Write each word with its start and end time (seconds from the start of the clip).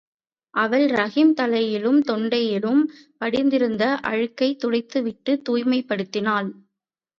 அவள் 0.53 0.85
ரஹீம் 0.91 1.33
தலையிலும், 1.33 2.03
தொண்டையிலும் 2.03 2.81
படிந்திருந்த 3.17 3.99
அழுக்கைத் 4.03 4.59
துடைத்து 4.59 5.01
விட்டுத் 5.03 5.49
தூய்மைப் 5.49 5.87
படுத்தினாள். 5.89 6.49